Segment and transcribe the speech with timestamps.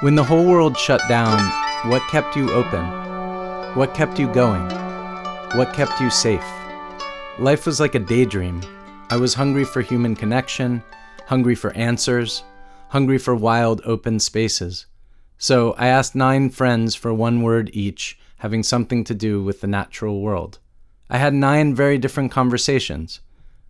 [0.00, 1.40] When the whole world shut down,
[1.90, 2.84] what kept you open?
[3.74, 4.68] What kept you going?
[5.56, 6.44] What kept you safe?
[7.38, 8.60] Life was like a daydream.
[9.08, 10.82] I was hungry for human connection,
[11.24, 12.42] hungry for answers,
[12.90, 14.84] hungry for wild open spaces.
[15.38, 19.66] So I asked nine friends for one word each, having something to do with the
[19.66, 20.58] natural world.
[21.08, 23.20] I had nine very different conversations,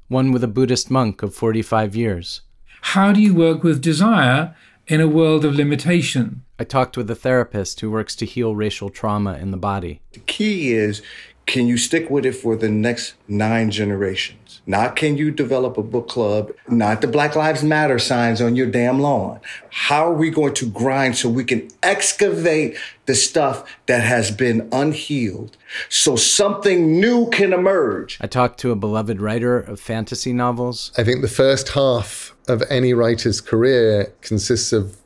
[0.08, 2.40] one with a Buddhist monk of 45 years.
[2.80, 6.43] How do you work with desire in a world of limitation?
[6.58, 10.00] I talked with a therapist who works to heal racial trauma in the body.
[10.13, 11.03] The key is
[11.46, 14.61] can you stick with it for the next nine generations?
[14.67, 18.67] Not can you develop a book club, not the Black Lives Matter signs on your
[18.67, 19.39] damn lawn.
[19.71, 24.68] How are we going to grind so we can excavate the stuff that has been
[24.72, 25.57] unhealed
[25.89, 28.18] so something new can emerge?
[28.21, 30.91] I talked to a beloved writer of fantasy novels.
[30.99, 34.97] I think the first half of any writer's career consists of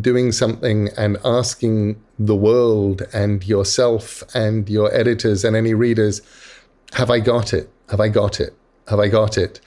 [0.00, 6.20] doing something and asking the world and yourself and your editors and any readers,
[6.92, 7.70] have I got it?
[7.88, 8.54] Have I got it?
[8.88, 9.60] Have I got it?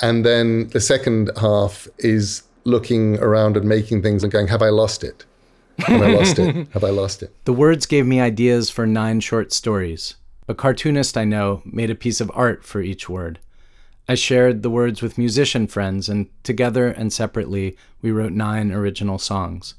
[0.00, 4.70] And then the second half is looking around and making things and going, have I
[4.70, 5.24] lost it?
[5.78, 6.68] Have I lost it?
[6.72, 7.34] Have I lost it?
[7.46, 10.14] The words gave me ideas for nine short stories.
[10.46, 13.40] A cartoonist I know made a piece of art for each word.
[14.06, 19.18] I shared the words with musician friends, and together and separately, we wrote nine original
[19.18, 19.74] songs.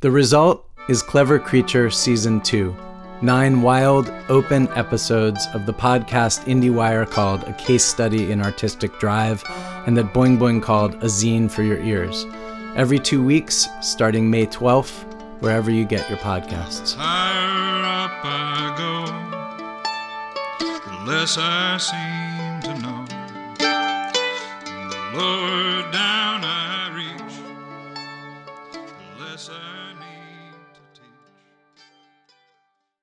[0.00, 2.74] The result is Clever Creature Season 2,
[3.22, 9.44] nine wild, open episodes of the podcast IndieWire called A Case Study in Artistic Drive,
[9.86, 12.26] and that Boing Boing called A Zine for Your Ears.
[12.74, 15.04] Every two weeks, starting May 12th,
[15.40, 16.96] wherever you get your podcasts.
[16.96, 19.06] Higher up I go,
[20.90, 22.89] the less I seem to know.
[25.20, 27.36] Lower down I reach,
[28.72, 30.29] the less I need.